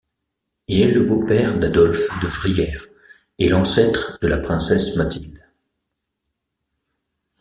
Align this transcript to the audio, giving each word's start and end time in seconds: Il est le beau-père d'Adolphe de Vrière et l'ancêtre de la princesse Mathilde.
Il 0.67 0.81
est 0.81 0.89
le 0.89 1.03
beau-père 1.03 1.59
d'Adolphe 1.59 2.07
de 2.23 2.27
Vrière 2.27 2.85
et 3.37 3.49
l'ancêtre 3.49 4.17
de 4.23 4.27
la 4.29 4.39
princesse 4.39 4.95
Mathilde. 4.95 5.45